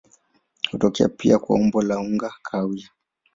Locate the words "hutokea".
0.71-1.09